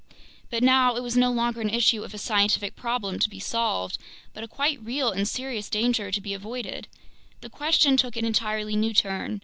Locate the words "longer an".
1.31-1.69